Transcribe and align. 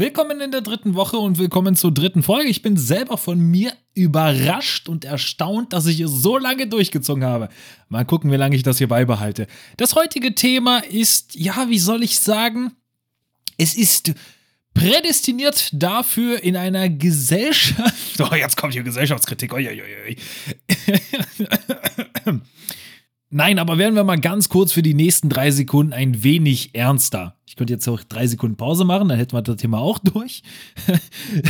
Willkommen 0.00 0.40
in 0.40 0.50
der 0.50 0.62
dritten 0.62 0.94
Woche 0.94 1.18
und 1.18 1.38
willkommen 1.38 1.76
zur 1.76 1.92
dritten 1.92 2.22
Folge. 2.22 2.48
Ich 2.48 2.62
bin 2.62 2.78
selber 2.78 3.18
von 3.18 3.38
mir 3.38 3.74
überrascht 3.92 4.88
und 4.88 5.04
erstaunt, 5.04 5.74
dass 5.74 5.84
ich 5.84 6.00
es 6.00 6.10
so 6.10 6.38
lange 6.38 6.66
durchgezogen 6.66 7.22
habe. 7.22 7.50
Mal 7.90 8.06
gucken, 8.06 8.32
wie 8.32 8.36
lange 8.36 8.56
ich 8.56 8.62
das 8.62 8.78
hier 8.78 8.88
beibehalte. 8.88 9.46
Das 9.76 9.96
heutige 9.96 10.34
Thema 10.34 10.78
ist, 10.78 11.34
ja, 11.34 11.68
wie 11.68 11.78
soll 11.78 12.02
ich 12.02 12.18
sagen, 12.18 12.72
es 13.58 13.74
ist 13.74 14.14
prädestiniert 14.72 15.68
dafür 15.74 16.42
in 16.42 16.56
einer 16.56 16.88
Gesellschaft. 16.88 17.94
Oh, 18.20 18.34
jetzt 18.34 18.56
kommt 18.56 18.72
hier 18.72 18.82
Gesellschaftskritik. 18.82 19.52
Ui, 19.52 19.68
ui, 19.68 19.82
ui. 20.06 20.16
Nein, 23.32 23.60
aber 23.60 23.78
werden 23.78 23.94
wir 23.94 24.02
mal 24.02 24.18
ganz 24.18 24.48
kurz 24.48 24.72
für 24.72 24.82
die 24.82 24.92
nächsten 24.92 25.28
drei 25.28 25.52
Sekunden 25.52 25.92
ein 25.92 26.24
wenig 26.24 26.74
ernster. 26.74 27.36
Ich 27.46 27.54
könnte 27.54 27.72
jetzt 27.72 27.88
auch 27.88 28.02
drei 28.02 28.26
Sekunden 28.26 28.56
Pause 28.56 28.84
machen, 28.84 29.08
dann 29.08 29.18
hätten 29.18 29.36
wir 29.36 29.42
das 29.42 29.56
Thema 29.56 29.78
auch 29.78 29.98
durch. 30.02 30.42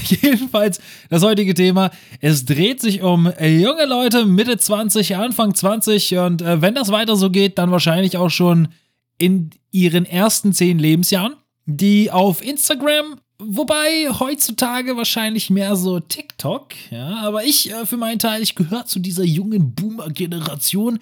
Jedenfalls 0.05 0.81
das 1.09 1.23
heutige 1.23 1.55
Thema. 1.55 1.91
Es 2.21 2.45
dreht 2.45 2.83
sich 2.83 3.03
um 3.03 3.33
junge 3.41 3.87
Leute, 3.87 4.27
Mitte 4.27 4.59
20, 4.59 5.17
Anfang 5.17 5.55
20 5.55 6.19
und 6.19 6.43
äh, 6.43 6.61
wenn 6.61 6.75
das 6.75 6.93
weiter 6.93 7.17
so 7.17 7.31
geht, 7.31 7.57
dann 7.57 7.71
wahrscheinlich 7.71 8.19
auch 8.19 8.31
schon 8.31 8.69
in 9.17 9.51
ihren 9.71 10.05
ersten 10.05 10.53
zehn 10.53 10.79
Lebensjahren, 10.79 11.35
die 11.65 12.11
auf 12.11 12.45
Instagram 12.45 13.21
Wobei 13.43 14.09
heutzutage 14.11 14.97
wahrscheinlich 14.97 15.51
mehr 15.51 15.75
so 15.75 15.99
TikTok, 15.99 16.75
ja, 16.91 17.19
aber 17.19 17.45
ich 17.45 17.71
äh, 17.71 17.87
für 17.87 17.97
meinen 17.97 18.19
Teil, 18.19 18.43
ich 18.43 18.55
gehöre 18.55 18.87
zu 18.87 18.99
dieser 18.99 19.25
jungen 19.25 19.75
Boomer-Generation, 19.75 20.99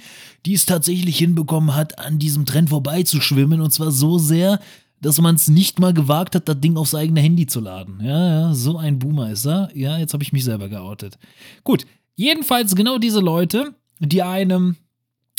die 0.46 0.54
es 0.54 0.64
tatsächlich 0.64 1.18
hinbekommen 1.18 1.74
hat, 1.74 1.98
an 1.98 2.18
diesem 2.18 2.46
Trend 2.46 2.70
vorbeizuschwimmen 2.70 3.60
und 3.60 3.72
zwar 3.72 3.90
so 3.90 4.18
sehr, 4.18 4.60
dass 5.00 5.20
man 5.20 5.34
es 5.34 5.48
nicht 5.48 5.78
mal 5.78 5.92
gewagt 5.92 6.34
hat, 6.34 6.48
das 6.48 6.60
Ding 6.60 6.76
aufs 6.76 6.94
eigene 6.94 7.20
Handy 7.20 7.46
zu 7.46 7.60
laden. 7.60 8.00
Ja, 8.02 8.40
ja, 8.40 8.54
so 8.54 8.76
ein 8.78 8.98
Boomer 8.98 9.30
ist 9.30 9.46
er. 9.46 9.70
Ja, 9.74 9.98
jetzt 9.98 10.12
habe 10.12 10.22
ich 10.22 10.32
mich 10.32 10.44
selber 10.44 10.68
geoutet. 10.68 11.18
Gut, 11.64 11.86
jedenfalls 12.14 12.74
genau 12.74 12.98
diese 12.98 13.20
Leute, 13.20 13.74
die 13.98 14.22
einem 14.22 14.76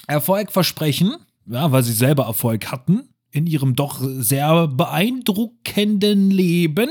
Erfolg 0.08 0.52
versprechen, 0.52 1.16
ja, 1.45 1.72
weil 1.72 1.84
sie 1.84 1.94
selber 1.94 2.25
Erfolg 2.25 2.72
hatten, 2.72 3.09
in 3.31 3.47
ihrem 3.47 3.75
doch 3.75 3.99
sehr 4.02 4.67
beeindruckenden 4.67 6.31
Leben, 6.31 6.89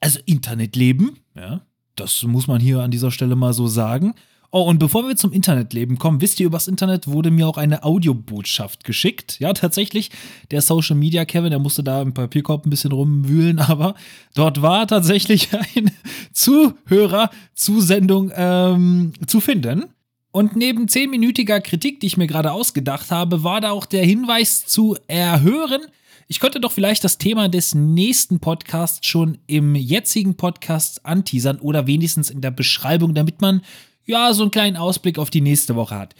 also 0.00 0.18
Internetleben, 0.24 1.18
ja, 1.34 1.60
das 1.96 2.22
muss 2.22 2.46
man 2.46 2.60
hier 2.60 2.80
an 2.80 2.90
dieser 2.90 3.10
Stelle 3.10 3.36
mal 3.36 3.52
so 3.52 3.66
sagen. 3.66 4.14
Oh, 4.52 4.62
und 4.62 4.78
bevor 4.78 5.06
wir 5.06 5.14
zum 5.14 5.32
Internetleben 5.32 5.98
kommen, 5.98 6.20
wisst 6.20 6.40
ihr, 6.40 6.46
übers 6.46 6.66
Internet 6.66 7.06
wurde 7.06 7.30
mir 7.30 7.46
auch 7.46 7.56
eine 7.56 7.84
Audiobotschaft 7.84 8.82
geschickt. 8.82 9.38
Ja, 9.38 9.52
tatsächlich, 9.52 10.10
der 10.50 10.60
Social 10.60 10.96
Media 10.96 11.24
Kevin, 11.24 11.50
der 11.50 11.60
musste 11.60 11.84
da 11.84 12.02
im 12.02 12.14
Papierkorb 12.14 12.66
ein 12.66 12.70
bisschen 12.70 12.90
rumwühlen, 12.90 13.58
aber 13.60 13.94
dort 14.34 14.60
war 14.60 14.88
tatsächlich 14.88 15.50
eine 15.52 15.92
Zuhörer-Zusendung 16.32 18.32
ähm, 18.34 19.12
zu 19.26 19.40
finden. 19.40 19.84
Und 20.32 20.54
neben 20.54 20.86
zehnminütiger 20.88 21.60
Kritik, 21.60 22.00
die 22.00 22.06
ich 22.06 22.16
mir 22.16 22.26
gerade 22.26 22.52
ausgedacht 22.52 23.10
habe, 23.10 23.42
war 23.42 23.60
da 23.60 23.72
auch 23.72 23.86
der 23.86 24.04
Hinweis 24.04 24.64
zu 24.64 24.96
erhören. 25.08 25.82
Ich 26.28 26.38
könnte 26.38 26.60
doch 26.60 26.70
vielleicht 26.70 27.02
das 27.02 27.18
Thema 27.18 27.48
des 27.48 27.74
nächsten 27.74 28.38
Podcasts 28.38 29.04
schon 29.04 29.38
im 29.48 29.74
jetzigen 29.74 30.36
Podcast 30.36 31.04
anteasern 31.04 31.58
oder 31.58 31.88
wenigstens 31.88 32.30
in 32.30 32.40
der 32.40 32.52
Beschreibung, 32.52 33.14
damit 33.14 33.40
man 33.40 33.62
ja 34.06 34.32
so 34.32 34.42
einen 34.42 34.52
kleinen 34.52 34.76
Ausblick 34.76 35.18
auf 35.18 35.30
die 35.30 35.40
nächste 35.40 35.74
Woche 35.74 35.96
hat. 35.96 36.14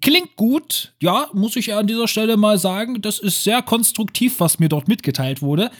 Klingt 0.00 0.34
gut, 0.36 0.94
ja, 1.02 1.28
muss 1.34 1.56
ich 1.56 1.74
an 1.74 1.86
dieser 1.86 2.08
Stelle 2.08 2.38
mal 2.38 2.58
sagen. 2.58 3.02
Das 3.02 3.18
ist 3.18 3.44
sehr 3.44 3.60
konstruktiv, 3.60 4.40
was 4.40 4.58
mir 4.58 4.70
dort 4.70 4.88
mitgeteilt 4.88 5.42
wurde. 5.42 5.70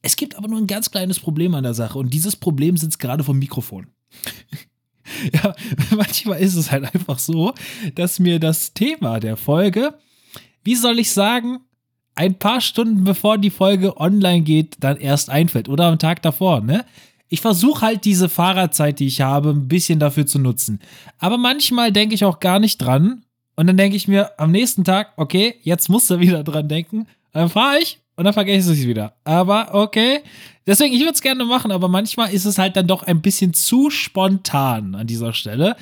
Es 0.00 0.16
gibt 0.16 0.36
aber 0.36 0.48
nur 0.48 0.58
ein 0.58 0.66
ganz 0.66 0.90
kleines 0.90 1.20
Problem 1.20 1.54
an 1.54 1.64
der 1.64 1.74
Sache 1.74 1.98
und 1.98 2.14
dieses 2.14 2.36
Problem 2.36 2.78
sitzt 2.78 2.98
gerade 2.98 3.22
vom 3.22 3.38
Mikrofon. 3.38 3.88
ja, 5.32 5.54
manchmal 5.90 6.40
ist 6.40 6.54
es 6.54 6.70
halt 6.70 6.94
einfach 6.94 7.18
so, 7.18 7.54
dass 7.94 8.18
mir 8.18 8.38
das 8.38 8.74
Thema 8.74 9.20
der 9.20 9.36
Folge, 9.36 9.94
wie 10.64 10.74
soll 10.74 10.98
ich 10.98 11.12
sagen, 11.12 11.60
ein 12.14 12.34
paar 12.34 12.60
Stunden 12.60 13.04
bevor 13.04 13.38
die 13.38 13.50
Folge 13.50 13.96
online 13.96 14.42
geht, 14.42 14.76
dann 14.80 14.96
erst 14.96 15.30
einfällt 15.30 15.68
oder 15.68 15.86
am 15.86 15.98
Tag 15.98 16.22
davor, 16.22 16.60
ne? 16.60 16.84
Ich 17.28 17.42
versuche 17.42 17.82
halt 17.82 18.04
diese 18.04 18.28
Fahrerzeit, 18.28 18.98
die 19.00 19.06
ich 19.06 19.20
habe, 19.20 19.50
ein 19.50 19.68
bisschen 19.68 19.98
dafür 19.98 20.26
zu 20.26 20.38
nutzen. 20.38 20.80
Aber 21.18 21.36
manchmal 21.36 21.92
denke 21.92 22.14
ich 22.14 22.24
auch 22.24 22.40
gar 22.40 22.58
nicht 22.58 22.78
dran. 22.78 23.22
Und 23.54 23.66
dann 23.66 23.76
denke 23.76 23.96
ich 23.96 24.08
mir 24.08 24.30
am 24.38 24.50
nächsten 24.50 24.82
Tag, 24.82 25.12
okay, 25.16 25.56
jetzt 25.62 25.90
musst 25.90 26.08
du 26.08 26.20
wieder 26.20 26.42
dran 26.42 26.68
denken. 26.68 27.06
Dann 27.32 27.50
fahre 27.50 27.80
ich 27.80 28.00
und 28.18 28.24
dann 28.24 28.34
vergesse 28.34 28.72
ich 28.72 28.80
es 28.80 28.86
wieder. 28.86 29.14
Aber 29.22 29.74
okay. 29.74 30.22
Deswegen, 30.66 30.92
ich 30.92 31.00
würde 31.00 31.12
es 31.12 31.22
gerne 31.22 31.44
machen, 31.44 31.70
aber 31.70 31.86
manchmal 31.86 32.34
ist 32.34 32.46
es 32.46 32.58
halt 32.58 32.76
dann 32.76 32.88
doch 32.88 33.04
ein 33.04 33.22
bisschen 33.22 33.54
zu 33.54 33.90
spontan 33.90 34.96
an 34.96 35.06
dieser 35.06 35.32
Stelle. 35.32 35.76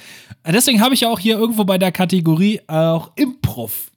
Deswegen 0.46 0.82
habe 0.82 0.92
ich 0.92 1.00
ja 1.00 1.08
auch 1.08 1.18
hier 1.18 1.38
irgendwo 1.38 1.64
bei 1.64 1.78
der 1.78 1.92
Kategorie 1.92 2.60
auch 2.66 3.10
Improv 3.16 3.90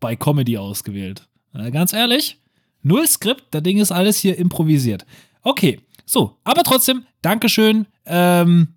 bei 0.00 0.16
Comedy 0.16 0.56
ausgewählt. 0.56 1.28
Ganz 1.72 1.92
ehrlich, 1.92 2.38
null 2.82 3.06
Skript, 3.06 3.44
das 3.50 3.62
Ding 3.62 3.76
ist 3.78 3.92
alles 3.92 4.18
hier 4.18 4.38
improvisiert. 4.38 5.04
Okay, 5.42 5.78
so, 6.06 6.38
aber 6.42 6.62
trotzdem, 6.62 7.04
Dankeschön. 7.20 7.86
Ähm, 8.06 8.73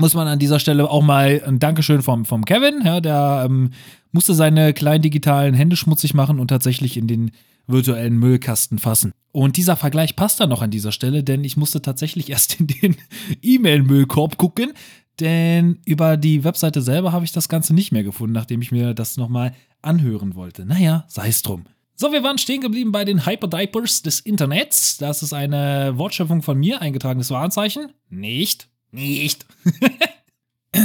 muss 0.00 0.14
man 0.14 0.26
an 0.26 0.38
dieser 0.38 0.58
Stelle 0.58 0.90
auch 0.90 1.02
mal 1.02 1.42
ein 1.46 1.58
Dankeschön 1.58 2.02
vom, 2.02 2.24
vom 2.24 2.44
Kevin, 2.44 2.82
ja, 2.84 3.00
der 3.00 3.44
ähm, 3.46 3.70
musste 4.12 4.34
seine 4.34 4.72
kleinen 4.72 5.02
digitalen 5.02 5.54
Hände 5.54 5.76
schmutzig 5.76 6.14
machen 6.14 6.40
und 6.40 6.48
tatsächlich 6.48 6.96
in 6.96 7.06
den 7.06 7.30
virtuellen 7.66 8.18
Müllkasten 8.18 8.78
fassen. 8.78 9.12
Und 9.32 9.56
dieser 9.56 9.76
Vergleich 9.76 10.16
passt 10.16 10.40
dann 10.40 10.48
noch 10.48 10.62
an 10.62 10.70
dieser 10.70 10.90
Stelle, 10.90 11.22
denn 11.22 11.44
ich 11.44 11.56
musste 11.56 11.82
tatsächlich 11.82 12.30
erst 12.30 12.58
in 12.60 12.66
den 12.66 12.96
E-Mail-Müllkorb 13.42 14.36
gucken, 14.36 14.72
denn 15.20 15.78
über 15.84 16.16
die 16.16 16.44
Webseite 16.44 16.80
selber 16.80 17.12
habe 17.12 17.24
ich 17.24 17.32
das 17.32 17.48
Ganze 17.48 17.74
nicht 17.74 17.92
mehr 17.92 18.02
gefunden, 18.02 18.32
nachdem 18.32 18.62
ich 18.62 18.72
mir 18.72 18.94
das 18.94 19.16
nochmal 19.16 19.54
anhören 19.82 20.34
wollte. 20.34 20.64
Naja, 20.64 21.04
sei 21.08 21.28
es 21.28 21.42
drum. 21.42 21.64
So, 21.94 22.12
wir 22.12 22.22
waren 22.22 22.38
stehen 22.38 22.62
geblieben 22.62 22.92
bei 22.92 23.04
den 23.04 23.26
Hyperdiapers 23.26 24.00
des 24.00 24.20
Internets. 24.20 24.96
Das 24.96 25.22
ist 25.22 25.34
eine 25.34 25.92
Wortschöpfung 25.98 26.40
von 26.40 26.58
mir, 26.58 26.80
eingetragenes 26.80 27.30
Wahrzeichen. 27.30 27.92
Nicht. 28.08 28.70
Nicht. 28.92 29.46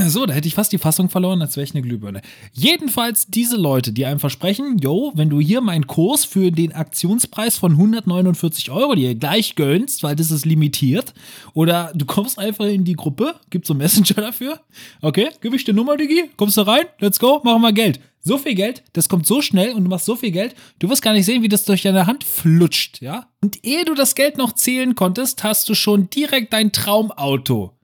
So, 0.07 0.25
da 0.25 0.33
hätte 0.33 0.47
ich 0.47 0.55
fast 0.55 0.71
die 0.71 0.79
Fassung 0.79 1.09
verloren, 1.09 1.43
als 1.43 1.55
wäre 1.55 1.63
ich 1.63 1.75
eine 1.75 1.83
Glühbirne. 1.83 2.21
Jedenfalls 2.53 3.27
diese 3.27 3.55
Leute, 3.55 3.93
die 3.93 4.07
einem 4.07 4.19
versprechen, 4.19 4.79
yo, 4.79 5.11
wenn 5.15 5.29
du 5.29 5.39
hier 5.39 5.61
meinen 5.61 5.85
Kurs 5.85 6.25
für 6.25 6.51
den 6.51 6.73
Aktionspreis 6.73 7.57
von 7.57 7.73
149 7.73 8.71
Euro 8.71 8.95
dir 8.95 9.13
gleich 9.13 9.53
gönnst, 9.53 10.01
weil 10.01 10.15
das 10.15 10.31
ist 10.31 10.43
limitiert, 10.43 11.13
oder 11.53 11.91
du 11.93 12.05
kommst 12.05 12.39
einfach 12.39 12.65
in 12.65 12.83
die 12.83 12.95
Gruppe, 12.95 13.35
gibt's 13.51 13.67
so 13.67 13.73
einen 13.73 13.79
Messenger 13.79 14.21
dafür, 14.21 14.59
okay, 15.01 15.29
gib 15.41 15.53
ich 15.53 15.65
dir 15.65 15.73
Nummer, 15.73 15.97
Digi, 15.97 16.31
kommst 16.35 16.57
du 16.57 16.61
rein, 16.61 16.85
let's 16.99 17.19
go, 17.19 17.41
machen 17.43 17.61
wir 17.61 17.71
Geld. 17.71 17.99
So 18.21 18.39
viel 18.39 18.55
Geld, 18.55 18.81
das 18.93 19.07
kommt 19.07 19.27
so 19.27 19.43
schnell 19.43 19.73
und 19.73 19.83
du 19.83 19.89
machst 19.89 20.07
so 20.07 20.15
viel 20.15 20.31
Geld, 20.31 20.55
du 20.79 20.89
wirst 20.89 21.03
gar 21.03 21.13
nicht 21.13 21.27
sehen, 21.27 21.43
wie 21.43 21.49
das 21.49 21.63
durch 21.63 21.83
deine 21.83 22.07
Hand 22.07 22.23
flutscht, 22.23 23.03
ja? 23.03 23.27
Und 23.39 23.63
ehe 23.63 23.85
du 23.85 23.93
das 23.93 24.15
Geld 24.15 24.39
noch 24.39 24.53
zählen 24.53 24.95
konntest, 24.95 25.43
hast 25.43 25.69
du 25.69 25.75
schon 25.75 26.09
direkt 26.09 26.51
dein 26.51 26.71
Traumauto 26.71 27.74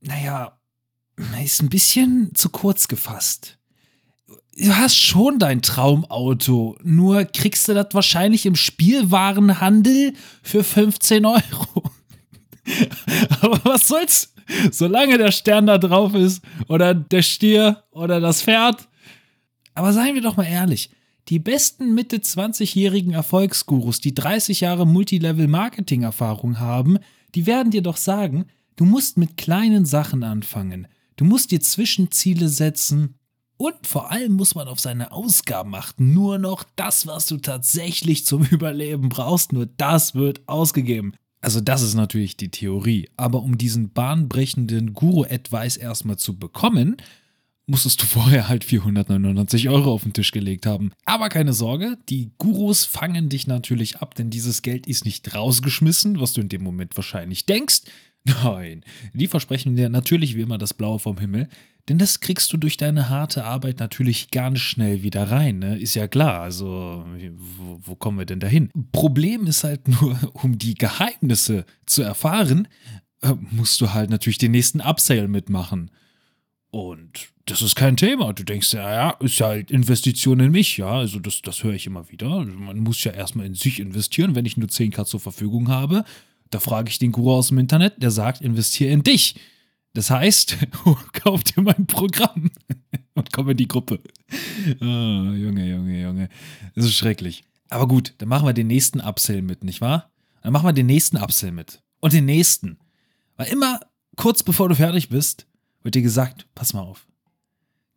naja, 0.00 0.58
ist 1.42 1.62
ein 1.62 1.68
bisschen 1.68 2.34
zu 2.34 2.50
kurz 2.50 2.88
gefasst. 2.88 3.58
Du 4.58 4.74
hast 4.74 4.96
schon 4.96 5.38
dein 5.38 5.62
Traumauto, 5.62 6.78
nur 6.82 7.24
kriegst 7.24 7.68
du 7.68 7.74
das 7.74 7.88
wahrscheinlich 7.92 8.46
im 8.46 8.56
Spielwarenhandel 8.56 10.14
für 10.42 10.64
15 10.64 11.26
Euro. 11.26 11.82
Aber 13.40 13.60
was 13.64 13.86
soll's? 13.86 14.32
Solange 14.70 15.18
der 15.18 15.30
Stern 15.30 15.66
da 15.66 15.78
drauf 15.78 16.14
ist, 16.14 16.42
oder 16.68 16.94
der 16.94 17.22
Stier, 17.22 17.84
oder 17.90 18.20
das 18.20 18.42
Pferd. 18.42 18.88
Aber 19.74 19.92
seien 19.92 20.14
wir 20.14 20.22
doch 20.22 20.36
mal 20.36 20.44
ehrlich, 20.46 20.90
die 21.28 21.38
besten 21.38 21.94
Mitte 21.94 22.18
20-jährigen 22.18 23.12
Erfolgsgurus, 23.12 24.00
die 24.00 24.14
30 24.14 24.60
Jahre 24.60 24.86
Multilevel-Marketing-Erfahrung 24.86 26.60
haben, 26.60 26.98
die 27.34 27.46
werden 27.46 27.70
dir 27.70 27.82
doch 27.82 27.96
sagen, 27.96 28.46
Du 28.76 28.84
musst 28.84 29.16
mit 29.16 29.38
kleinen 29.38 29.86
Sachen 29.86 30.22
anfangen. 30.22 30.86
Du 31.16 31.24
musst 31.24 31.50
dir 31.50 31.60
Zwischenziele 31.60 32.50
setzen. 32.50 33.14
Und 33.56 33.86
vor 33.86 34.10
allem 34.12 34.32
muss 34.32 34.54
man 34.54 34.68
auf 34.68 34.80
seine 34.80 35.12
Ausgaben 35.12 35.74
achten. 35.74 36.12
Nur 36.12 36.36
noch 36.36 36.62
das, 36.76 37.06
was 37.06 37.24
du 37.24 37.38
tatsächlich 37.38 38.26
zum 38.26 38.44
Überleben 38.50 39.08
brauchst, 39.08 39.54
nur 39.54 39.64
das 39.64 40.14
wird 40.14 40.46
ausgegeben. 40.46 41.14
Also 41.40 41.60
das 41.60 41.80
ist 41.80 41.94
natürlich 41.94 42.36
die 42.36 42.50
Theorie. 42.50 43.08
Aber 43.16 43.42
um 43.42 43.56
diesen 43.56 43.94
bahnbrechenden 43.94 44.92
Guru-Advice 44.92 45.78
erstmal 45.78 46.18
zu 46.18 46.38
bekommen, 46.38 46.98
musstest 47.66 48.02
du 48.02 48.06
vorher 48.06 48.48
halt 48.48 48.62
499 48.62 49.70
Euro 49.70 49.94
auf 49.94 50.02
den 50.02 50.12
Tisch 50.12 50.32
gelegt 50.32 50.66
haben. 50.66 50.92
Aber 51.06 51.30
keine 51.30 51.54
Sorge, 51.54 51.96
die 52.10 52.32
Gurus 52.36 52.84
fangen 52.84 53.30
dich 53.30 53.46
natürlich 53.46 53.98
ab, 53.98 54.14
denn 54.14 54.28
dieses 54.28 54.60
Geld 54.60 54.86
ist 54.86 55.06
nicht 55.06 55.34
rausgeschmissen, 55.34 56.20
was 56.20 56.34
du 56.34 56.42
in 56.42 56.50
dem 56.50 56.62
Moment 56.62 56.94
wahrscheinlich 56.94 57.46
denkst. 57.46 57.82
Nein, 58.26 58.82
die 59.12 59.28
versprechen 59.28 59.76
dir 59.76 59.88
natürlich 59.88 60.36
wie 60.36 60.40
immer 60.40 60.58
das 60.58 60.74
Blaue 60.74 60.98
vom 60.98 61.18
Himmel. 61.18 61.48
Denn 61.88 61.98
das 61.98 62.18
kriegst 62.18 62.52
du 62.52 62.56
durch 62.56 62.76
deine 62.76 63.08
harte 63.08 63.44
Arbeit 63.44 63.78
natürlich 63.78 64.32
ganz 64.32 64.58
schnell 64.58 65.04
wieder 65.04 65.30
rein, 65.30 65.60
ne? 65.60 65.78
Ist 65.78 65.94
ja 65.94 66.08
klar. 66.08 66.42
Also, 66.42 67.06
wo, 67.36 67.78
wo 67.80 67.94
kommen 67.94 68.18
wir 68.18 68.26
denn 68.26 68.40
dahin? 68.40 68.70
Problem 68.90 69.46
ist 69.46 69.62
halt 69.62 69.86
nur, 70.00 70.18
um 70.34 70.58
die 70.58 70.74
Geheimnisse 70.74 71.64
zu 71.86 72.02
erfahren, 72.02 72.66
äh, 73.22 73.34
musst 73.50 73.80
du 73.80 73.94
halt 73.94 74.10
natürlich 74.10 74.38
den 74.38 74.50
nächsten 74.50 74.80
Upsale 74.80 75.28
mitmachen. 75.28 75.92
Und 76.70 77.28
das 77.46 77.62
ist 77.62 77.76
kein 77.76 77.96
Thema. 77.96 78.32
Du 78.32 78.42
denkst, 78.42 78.74
ja, 78.74 78.92
ja, 78.92 79.10
ist 79.20 79.38
ja 79.38 79.46
halt 79.46 79.70
Investition 79.70 80.40
in 80.40 80.50
mich, 80.50 80.78
ja. 80.78 80.90
Also 80.90 81.20
das, 81.20 81.40
das 81.42 81.62
höre 81.62 81.74
ich 81.74 81.86
immer 81.86 82.10
wieder. 82.10 82.44
Man 82.44 82.80
muss 82.80 83.04
ja 83.04 83.12
erstmal 83.12 83.46
in 83.46 83.54
sich 83.54 83.78
investieren, 83.78 84.34
wenn 84.34 84.44
ich 84.44 84.56
nur 84.56 84.68
10k 84.68 85.04
zur 85.04 85.20
Verfügung 85.20 85.68
habe. 85.68 86.04
Da 86.50 86.60
frage 86.60 86.90
ich 86.90 86.98
den 86.98 87.12
Guru 87.12 87.32
aus 87.32 87.48
dem 87.48 87.58
Internet, 87.58 88.02
der 88.02 88.10
sagt, 88.10 88.40
investiere 88.40 88.92
in 88.92 89.02
dich. 89.02 89.36
Das 89.94 90.10
heißt, 90.10 90.58
kauf 91.12 91.42
dir 91.44 91.62
mein 91.62 91.86
Programm 91.86 92.50
und 93.14 93.32
komm 93.32 93.50
in 93.50 93.56
die 93.56 93.68
Gruppe. 93.68 94.00
Oh, 94.80 94.84
Junge, 94.84 95.68
Junge, 95.68 96.02
Junge. 96.02 96.28
Das 96.74 96.84
ist 96.84 96.94
schrecklich. 96.94 97.44
Aber 97.68 97.88
gut, 97.88 98.14
dann 98.18 98.28
machen 98.28 98.46
wir 98.46 98.52
den 98.52 98.66
nächsten 98.66 99.00
Upsell 99.00 99.42
mit, 99.42 99.64
nicht 99.64 99.80
wahr? 99.80 100.10
Dann 100.42 100.52
machen 100.52 100.66
wir 100.66 100.72
den 100.72 100.86
nächsten 100.86 101.16
Upsell 101.16 101.50
mit. 101.50 101.82
Und 102.00 102.12
den 102.12 102.26
nächsten. 102.26 102.78
Weil 103.36 103.48
immer 103.48 103.80
kurz 104.16 104.42
bevor 104.42 104.68
du 104.68 104.74
fertig 104.74 105.08
bist, 105.08 105.46
wird 105.82 105.94
dir 105.94 106.02
gesagt, 106.02 106.46
pass 106.54 106.72
mal 106.72 106.82
auf. 106.82 107.06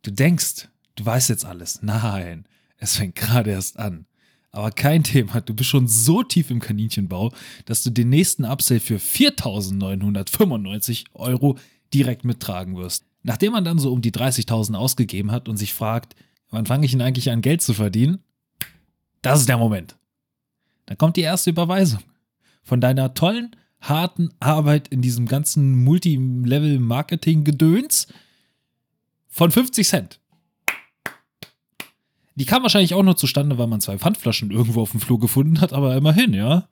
Du 0.02 0.10
denkst, 0.10 0.68
du 0.96 1.04
weißt 1.04 1.28
jetzt 1.28 1.44
alles. 1.44 1.82
Nein, 1.82 2.46
es 2.78 2.96
fängt 2.96 3.14
gerade 3.14 3.50
erst 3.50 3.78
an. 3.78 4.06
Aber 4.52 4.72
kein 4.72 5.04
Thema, 5.04 5.40
du 5.40 5.54
bist 5.54 5.70
schon 5.70 5.86
so 5.86 6.22
tief 6.22 6.50
im 6.50 6.60
Kaninchenbau, 6.60 7.32
dass 7.66 7.82
du 7.82 7.90
den 7.90 8.08
nächsten 8.08 8.44
Upsell 8.44 8.80
für 8.80 8.96
4.995 8.96 11.06
Euro 11.14 11.56
direkt 11.94 12.24
mittragen 12.24 12.76
wirst. 12.76 13.04
Nachdem 13.22 13.52
man 13.52 13.64
dann 13.64 13.78
so 13.78 13.92
um 13.92 14.02
die 14.02 14.12
30.000 14.12 14.74
ausgegeben 14.74 15.30
hat 15.30 15.48
und 15.48 15.56
sich 15.56 15.72
fragt, 15.72 16.16
wann 16.50 16.66
fange 16.66 16.84
ich 16.84 16.90
denn 16.92 17.02
eigentlich 17.02 17.30
an 17.30 17.42
Geld 17.42 17.62
zu 17.62 17.74
verdienen? 17.74 18.18
Das 19.22 19.38
ist 19.40 19.48
der 19.48 19.58
Moment. 19.58 19.96
Dann 20.86 20.98
kommt 20.98 21.16
die 21.16 21.22
erste 21.22 21.50
Überweisung 21.50 22.00
von 22.62 22.80
deiner 22.80 23.14
tollen, 23.14 23.56
harten 23.80 24.30
Arbeit 24.40 24.88
in 24.88 25.02
diesem 25.02 25.26
ganzen 25.26 25.84
Multilevel-Marketing-Gedöns 25.84 28.08
von 29.28 29.50
50 29.50 29.88
Cent. 29.88 30.19
Die 32.40 32.46
kam 32.46 32.62
wahrscheinlich 32.62 32.94
auch 32.94 33.02
nur 33.02 33.18
zustande, 33.18 33.58
weil 33.58 33.66
man 33.66 33.82
zwei 33.82 33.98
Pfandflaschen 33.98 34.50
irgendwo 34.50 34.80
auf 34.80 34.92
dem 34.92 35.00
Flur 35.00 35.20
gefunden 35.20 35.60
hat, 35.60 35.74
aber 35.74 35.94
immerhin, 35.94 36.32
ja. 36.32 36.70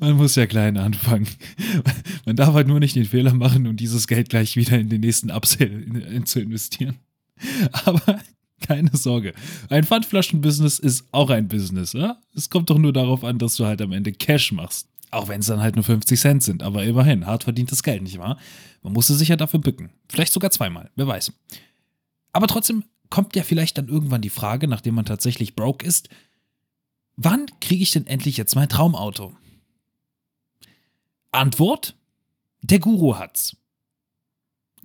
man 0.00 0.16
muss 0.16 0.34
ja 0.34 0.48
klein 0.48 0.76
anfangen. 0.76 1.28
Man 2.24 2.34
darf 2.34 2.52
halt 2.52 2.66
nur 2.66 2.80
nicht 2.80 2.96
den 2.96 3.04
Fehler 3.04 3.32
machen 3.32 3.68
und 3.68 3.78
dieses 3.78 4.08
Geld 4.08 4.28
gleich 4.28 4.56
wieder 4.56 4.76
in 4.76 4.88
den 4.88 5.02
nächsten 5.02 5.30
Upsell 5.30 6.24
zu 6.24 6.40
investieren. 6.40 6.96
Aber 7.84 8.18
keine 8.60 8.90
Sorge. 8.92 9.34
Ein 9.68 9.84
Pfandflaschenbusiness 9.84 10.80
ist 10.80 11.06
auch 11.12 11.30
ein 11.30 11.46
Business. 11.46 11.92
Ja? 11.92 12.20
Es 12.34 12.50
kommt 12.50 12.70
doch 12.70 12.78
nur 12.78 12.92
darauf 12.92 13.22
an, 13.22 13.38
dass 13.38 13.54
du 13.54 13.66
halt 13.66 13.80
am 13.80 13.92
Ende 13.92 14.10
Cash 14.12 14.50
machst. 14.50 14.88
Auch 15.10 15.28
wenn 15.28 15.40
es 15.40 15.46
dann 15.46 15.60
halt 15.60 15.76
nur 15.76 15.84
50 15.84 16.20
Cent 16.20 16.42
sind. 16.42 16.62
Aber 16.62 16.84
immerhin, 16.84 17.26
hart 17.26 17.44
verdientes 17.44 17.82
Geld, 17.82 18.02
nicht 18.02 18.18
wahr? 18.18 18.38
Man 18.82 18.92
musste 18.92 19.14
sich 19.14 19.28
ja 19.28 19.36
dafür 19.36 19.60
bücken. 19.60 19.90
Vielleicht 20.08 20.32
sogar 20.32 20.50
zweimal, 20.50 20.90
wer 20.96 21.06
weiß. 21.06 21.32
Aber 22.32 22.46
trotzdem 22.46 22.84
kommt 23.10 23.36
ja 23.36 23.42
vielleicht 23.42 23.78
dann 23.78 23.88
irgendwann 23.88 24.20
die 24.20 24.30
Frage, 24.30 24.68
nachdem 24.68 24.94
man 24.94 25.04
tatsächlich 25.04 25.54
broke 25.54 25.86
ist, 25.86 26.08
wann 27.16 27.46
kriege 27.60 27.82
ich 27.82 27.92
denn 27.92 28.06
endlich 28.06 28.36
jetzt 28.36 28.54
mein 28.56 28.68
Traumauto? 28.68 29.34
Antwort? 31.32 31.96
Der 32.62 32.78
Guru 32.78 33.16
hat's. 33.16 33.56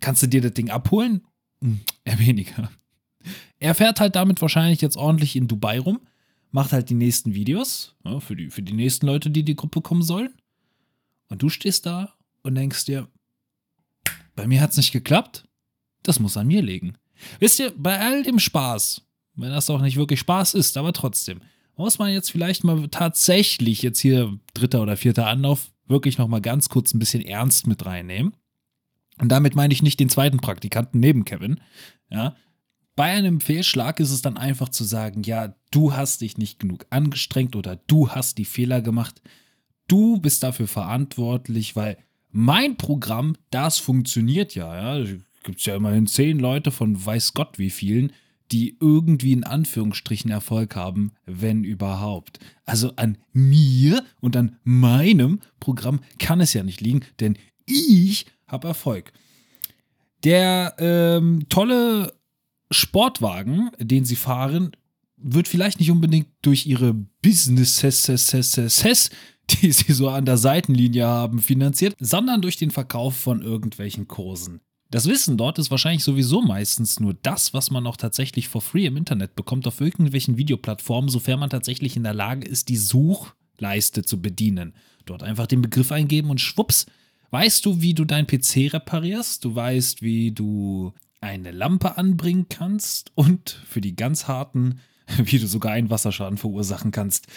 Kannst 0.02 0.24
du 0.24 0.28
dir 0.28 0.42
das 0.42 0.54
Ding 0.54 0.70
abholen? 0.70 1.26
Hm, 1.62 1.82
eher 2.04 2.20
weniger. 2.20 2.72
Er 3.60 3.76
fährt 3.76 4.00
halt 4.00 4.16
damit 4.16 4.42
wahrscheinlich 4.42 4.82
jetzt 4.82 4.98
ordentlich 4.98 5.36
in 5.36 5.48
Dubai 5.48 5.80
rum, 5.80 6.00
macht 6.52 6.74
halt 6.74 6.90
die 6.90 6.96
nächsten 6.96 7.34
Videos 7.34 7.96
ja, 8.04 8.20
für, 8.20 8.36
die, 8.36 8.50
für 8.50 8.62
die 8.62 8.74
nächsten 8.74 9.08
Leute, 9.08 9.30
die 9.30 9.42
in 9.42 9.46
die 9.46 9.56
Gruppe 9.56 9.82
kommen 9.82 10.04
sollen. 10.04 10.34
Und 11.30 11.42
du 11.42 11.50
stehst 11.50 11.86
da 11.86 12.14
und 12.44 12.56
denkst 12.56 12.86
dir, 12.86 13.08
bei 14.36 14.48
mir 14.48 14.62
hat's 14.62 14.78
nicht 14.78 14.92
geklappt. 14.92 15.48
Das 16.04 16.20
muss 16.20 16.38
an 16.38 16.48
mir 16.48 16.62
liegen. 16.62 16.98
Wisst 17.40 17.60
ihr, 17.60 17.72
bei 17.76 18.00
all 18.00 18.24
dem 18.24 18.40
Spaß, 18.40 19.02
wenn 19.36 19.52
das 19.52 19.70
auch 19.70 19.82
nicht 19.82 19.98
wirklich 19.98 20.20
Spaß 20.20 20.56
ist, 20.56 20.78
aber 20.78 20.94
trotzdem, 20.94 21.42
muss 21.78 22.00
man 22.00 22.12
jetzt 22.12 22.32
vielleicht 22.32 22.64
mal 22.64 22.88
tatsächlich 22.90 23.82
jetzt 23.82 24.00
hier 24.00 24.38
dritter 24.54 24.82
oder 24.82 24.98
vierter 24.98 25.28
Anlauf 25.28 25.72
wirklich 25.88 26.18
noch 26.18 26.28
mal 26.28 26.42
ganz 26.42 26.70
kurz 26.70 26.94
ein 26.94 27.00
bisschen 27.00 27.24
ernst 27.24 27.68
mit 27.68 27.86
reinnehmen. 27.86 28.34
Und 29.20 29.30
damit 29.30 29.56
meine 29.56 29.74
ich 29.74 29.84
nicht 29.84 30.00
den 30.00 30.10
zweiten 30.10 30.38
Praktikanten 30.38 31.00
neben 31.00 31.26
Kevin. 31.26 31.60
Ja. 32.10 32.36
Bei 32.96 33.06
einem 33.06 33.40
Fehlschlag 33.40 34.00
ist 34.00 34.12
es 34.12 34.22
dann 34.22 34.38
einfach 34.38 34.70
zu 34.70 34.84
sagen, 34.84 35.24
ja, 35.24 35.56
du 35.72 35.94
hast 35.94 36.22
dich 36.22 36.38
nicht 36.38 36.60
genug 36.60 36.86
angestrengt 36.90 37.56
oder 37.56 37.78
du 37.88 38.10
hast 38.10 38.38
die 38.38 38.46
Fehler 38.46 38.82
gemacht. 38.82 39.22
Du 39.88 40.18
bist 40.18 40.44
dafür 40.44 40.68
verantwortlich, 40.68 41.76
weil 41.76 41.98
mein 42.32 42.78
Programm, 42.78 43.36
das 43.50 43.78
funktioniert 43.78 44.56
ja. 44.56 45.00
ja. 45.00 45.08
Gibt 45.44 45.60
es 45.60 45.66
ja 45.66 45.76
immerhin 45.76 46.08
zehn 46.08 46.40
Leute 46.40 46.72
von 46.72 47.04
weiß 47.04 47.34
Gott 47.34 47.58
wie 47.58 47.70
vielen, 47.70 48.14
die 48.52 48.78
irgendwie 48.80 49.32
in 49.32 49.44
Anführungsstrichen 49.46 50.30
Erfolg 50.30 50.76
haben, 50.76 51.14
wenn 51.26 51.64
überhaupt. 51.64 52.40
Also 52.66 52.94
an 52.98 53.18
mir 53.32 54.04
und 54.20 54.36
an 54.36 54.58
meinem 54.64 55.40
Programm 55.60 56.02
kann 56.20 56.42
es 56.42 56.54
ja 56.54 56.64
nicht 56.64 56.82
liegen, 56.82 57.02
denn 57.20 57.38
ich 57.66 58.26
habe 58.48 58.68
Erfolg. 58.68 59.14
Der 60.24 60.76
ähm, 60.78 61.46
tolle 61.50 62.14
Sportwagen, 62.72 63.70
den 63.80 64.06
sie 64.06 64.16
fahren, 64.16 64.72
wird 65.18 65.48
vielleicht 65.48 65.80
nicht 65.80 65.92
unbedingt 65.92 66.30
durch 66.42 66.66
ihre 66.66 66.94
Businesses, 67.22 68.06
die 69.50 69.72
sie 69.72 69.94
so 69.94 70.10
an 70.10 70.26
der 70.26 70.38
Seitenlinie 70.38 71.06
haben, 71.06 71.40
finanziert, 71.40 71.96
sondern 72.00 72.42
durch 72.42 72.58
den 72.58 72.72
Verkauf 72.72 73.16
von 73.16 73.42
irgendwelchen 73.42 74.08
Kursen. 74.08 74.62
Das 74.90 75.08
Wissen 75.08 75.38
dort 75.38 75.58
ist 75.58 75.72
wahrscheinlich 75.72 76.04
sowieso 76.04 76.42
meistens 76.42 77.00
nur 77.00 77.14
das, 77.14 77.54
was 77.54 77.72
man 77.72 77.88
auch 77.88 77.96
tatsächlich 77.96 78.50
for 78.50 78.62
free 78.62 78.86
im 78.86 78.98
Internet 78.98 79.36
bekommt 79.36 79.66
auf 79.68 79.80
irgendwelchen 79.80 80.38
Videoplattformen, 80.38 81.10
sofern 81.10 81.40
man 81.40 81.50
tatsächlich 81.50 81.96
in 81.96 82.04
der 82.04 82.14
Lage 82.14 82.48
ist, 82.48 82.68
die 82.68 82.78
Suchleiste 82.78 84.04
zu 84.04 84.22
bedienen. 84.22 84.74
Dort 85.06 85.24
einfach 85.24 85.48
den 85.48 85.62
Begriff 85.62 85.94
eingeben 85.94 86.30
und 86.30 86.42
schwupps, 86.42 86.88
weißt 87.30 87.66
du, 87.66 87.82
wie 87.82 87.94
du 87.94 88.04
dein 88.04 88.28
PC 88.28 88.74
reparierst, 88.74 89.46
du 89.46 89.56
weißt, 89.56 90.02
wie 90.02 90.32
du 90.32 90.94
eine 91.22 91.52
Lampe 91.52 91.98
anbringen 91.98 92.48
kannst 92.50 93.12
und 93.16 93.62
für 93.68 93.80
die 93.80 93.96
ganz 93.96 94.28
harten, 94.28 94.80
wie 95.18 95.40
du 95.40 95.48
sogar 95.48 95.72
einen 95.72 95.90
Wasserschaden 95.90 96.38
verursachen 96.38 96.92
kannst. 96.92 97.28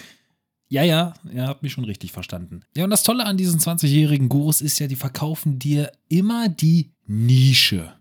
Ja, 0.69 0.83
ja, 0.83 1.15
ihr 1.33 1.47
habt 1.47 1.63
mich 1.63 1.73
schon 1.73 1.85
richtig 1.85 2.11
verstanden. 2.11 2.63
Ja, 2.75 2.85
und 2.85 2.91
das 2.91 3.03
Tolle 3.03 3.27
an 3.27 3.37
diesen 3.37 3.61
20-jährigen 3.61 4.29
Gurus 4.29 4.61
ist 4.61 4.79
ja, 4.81 4.87
die 4.89 4.97
verkaufen 4.97 5.59
dir 5.59 5.93
immer 6.09 6.49
die 6.49 6.91
Nische, 7.07 7.95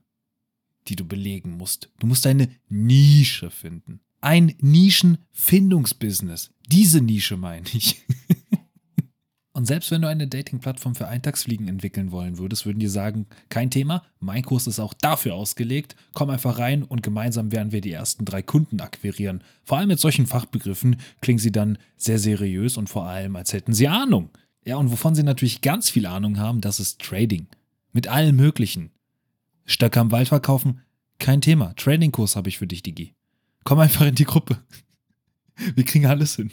die 0.88 0.96
du 0.96 1.06
belegen 1.06 1.58
musst. 1.58 1.92
Du 2.00 2.08
musst 2.08 2.26
eine 2.26 2.50
Nische 2.70 3.52
finden. 3.52 4.00
Ein 4.22 4.56
Nischenfindungsbusiness. 4.60 6.52
Diese 6.68 7.02
Nische 7.02 7.36
meine 7.36 7.66
ich. 7.74 8.02
Und 9.64 9.68
selbst 9.68 9.92
wenn 9.92 10.02
du 10.02 10.10
eine 10.10 10.28
Dating-Plattform 10.28 10.94
für 10.94 11.08
Eintagsfliegen 11.08 11.70
entwickeln 11.70 12.12
wollen 12.12 12.38
würdest, 12.38 12.66
würden 12.66 12.80
die 12.80 12.90
sagen, 12.90 13.28
kein 13.48 13.72
Thema, 13.72 14.04
mein 14.20 14.44
Kurs 14.44 14.68
ist 14.68 14.82
auch 14.82 14.94
dafür 14.94 15.36
ausgelegt, 15.36 15.96
komm 16.14 16.32
einfach 16.32 16.60
rein 16.60 16.84
und 16.84 17.02
gemeinsam 17.02 17.54
werden 17.54 17.72
wir 17.72 17.80
die 17.80 17.94
ersten 17.94 18.26
drei 18.26 18.42
Kunden 18.42 18.82
akquirieren. 18.82 19.42
Vor 19.64 19.78
allem 19.78 19.88
mit 19.88 20.02
solchen 20.02 20.28
Fachbegriffen 20.28 20.98
klingen 21.22 21.40
sie 21.40 21.54
dann 21.54 21.78
sehr 21.96 22.20
seriös 22.20 22.76
und 22.76 22.90
vor 22.90 23.06
allem, 23.06 23.38
als 23.38 23.54
hätten 23.54 23.74
sie 23.74 23.88
Ahnung. 23.88 24.32
Ja, 24.66 24.76
und 24.76 24.92
wovon 24.92 25.16
sie 25.16 25.24
natürlich 25.24 25.62
ganz 25.62 25.90
viel 25.90 26.08
Ahnung 26.08 26.40
haben, 26.40 26.60
das 26.60 26.82
ist 26.82 27.00
Trading. 27.00 27.48
Mit 27.94 28.10
allen 28.10 28.36
möglichen. 28.36 28.92
Stöcke 29.64 30.02
am 30.02 30.12
Wald 30.12 30.28
verkaufen? 30.28 30.82
Kein 31.20 31.40
Thema. 31.40 31.74
Trading-Kurs 31.78 32.36
habe 32.36 32.50
ich 32.50 32.58
für 32.58 32.68
dich, 32.68 32.84
Digi. 32.84 33.14
Komm 33.64 33.80
einfach 33.80 34.08
in 34.08 34.16
die 34.16 34.26
Gruppe. 34.26 34.58
Wir 35.74 35.86
kriegen 35.86 36.06
alles 36.06 36.36
hin. 36.36 36.52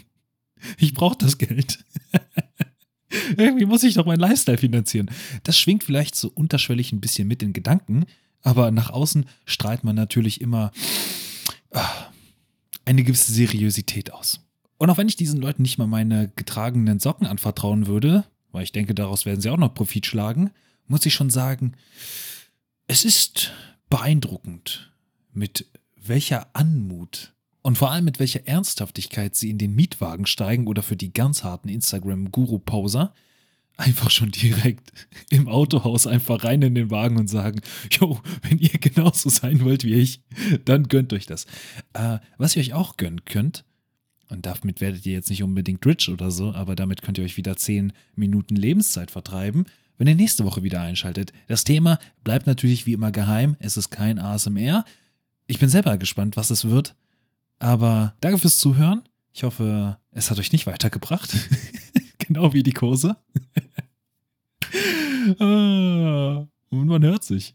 Ich 0.79 0.95
brauche 0.95 1.19
das 1.19 1.39
Geld. 1.39 1.85
Irgendwie 3.37 3.67
muss 3.67 3.83
ich 3.83 3.95
doch 3.95 4.07
meinen 4.07 4.21
Lifestyle 4.21 4.59
finanzieren. 4.59 5.11
Das 5.43 5.59
schwingt 5.59 5.85
vielleicht 5.85 6.15
so 6.15 6.29
unterschwellig 6.29 6.93
ein 6.93 7.01
bisschen 7.01 7.29
mit 7.29 7.43
den 7.43 7.53
Gedanken, 7.53 8.07
aber 8.43 8.71
nach 8.71 8.91
außen 8.91 9.27
strahlt 9.45 9.85
man 9.85 9.97
natürlich 9.97 10.41
immer 10.41 10.71
ah, 11.73 11.89
eine 12.85 13.03
gewisse 13.03 13.33
Seriosität 13.33 14.13
aus. 14.13 14.41
Und 14.79 14.89
auch 14.91 14.97
wenn 14.97 15.09
ich 15.09 15.17
diesen 15.17 15.41
Leuten 15.41 15.63
nicht 15.63 15.79
mal 15.79 15.87
meine 15.87 16.31
getragenen 16.37 17.01
Socken 17.01 17.27
anvertrauen 17.27 17.87
würde, 17.87 18.25
weil 18.53 18.65
ich 18.65 18.73
denke, 18.73 18.95
daraus 18.95 19.27
werden 19.27 19.41
sie 19.41 19.51
auch 19.51 19.59
noch 19.59 19.75
Profit 19.75 20.07
schlagen, 20.07 20.51
muss 20.87 21.07
ich 21.07 21.15
schon 21.15 21.31
sagen, 21.31 21.75
es 22.87 23.05
ist 23.05 23.53
beeindruckend, 23.91 24.93
mit 25.33 25.67
welcher 25.97 26.49
Anmut 26.55 27.35
und 27.63 27.79
vor 27.79 27.91
allem 27.91 28.05
mit 28.05 28.19
welcher 28.19 28.47
Ernsthaftigkeit 28.47 29.35
sie 29.35 29.51
in 29.51 29.59
den 29.59 29.75
Mietwagen 29.75 30.27
steigen 30.27 30.67
oder 30.67 30.83
für 30.83 30.97
die 30.97 31.13
ganz 31.13 31.45
harten 31.45 31.69
Instagram-Guru-Poser 31.69 33.15
einfach 33.77 34.11
schon 34.11 34.31
direkt 34.31 34.93
im 35.31 35.49
Autohaus 35.49 36.07
einfach 36.07 36.45
rein 36.45 36.63
in 36.63 36.75
den 36.75 36.91
Wagen 36.91 37.19
und 37.19 37.29
sagen, 37.29 37.61
jo, 37.91 38.21
wenn 38.43 38.59
ihr 38.59 38.79
genauso 38.79 39.29
sein 39.31 39.65
wollt 39.65 39.85
wie 39.85 39.95
ich, 39.95 40.21
dann 40.65 40.89
gönnt 40.89 41.13
euch 41.13 41.27
das. 41.27 41.47
Äh, 41.95 42.19
was 42.39 42.57
ihr 42.57 42.61
euch 42.61 42.75
auch 42.75 42.97
gönnen 42.97 43.25
könnt, 43.25 43.65
und 44.29 44.47
damit 44.47 44.81
werdet 44.81 45.05
ihr 45.07 45.13
jetzt 45.13 45.29
nicht 45.29 45.43
unbedingt 45.43 45.85
rich 45.85 46.09
oder 46.09 46.31
so, 46.31 46.53
aber 46.53 46.77
damit 46.77 47.03
könnt 47.03 47.19
ihr 47.19 47.25
euch 47.25 47.37
wieder 47.37 47.57
10 47.57 47.93
Minuten 48.15 48.55
Lebenszeit 48.55 49.11
vertreiben, 49.11 49.65
wenn 49.99 50.07
ihr 50.07 50.15
nächste 50.15 50.45
Woche 50.45 50.63
wieder 50.63 50.81
einschaltet. 50.81 51.33
Das 51.49 51.65
Thema 51.65 51.99
bleibt 52.23 52.47
natürlich 52.47 52.87
wie 52.87 52.93
immer 52.93 53.11
geheim, 53.11 53.57
es 53.59 53.77
ist 53.77 53.91
kein 53.91 54.19
ASMR. 54.19 54.85
Ich 55.49 55.59
bin 55.59 55.69
selber 55.69 55.99
gespannt, 55.99 56.37
was 56.37 56.51
es 56.51 56.65
wird. 56.65 56.95
Aber 57.61 58.15
danke 58.21 58.39
fürs 58.39 58.59
Zuhören. 58.59 59.03
Ich 59.33 59.45
hoffe, 59.45 59.99
es 60.11 60.31
hat 60.31 60.39
euch 60.39 60.51
nicht 60.51 60.67
weitergebracht. 60.67 61.31
genau 62.19 62.53
wie 62.53 62.63
die 62.63 62.73
Kurse. 62.73 63.17
ah, 65.39 66.47
und 66.71 66.87
man 66.87 67.05
hört 67.05 67.23
sich. 67.23 67.49